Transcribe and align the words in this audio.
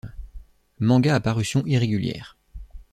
Manga 0.79 1.13
à 1.13 1.19
parution 1.19 1.63
irrégulière. 1.67 2.35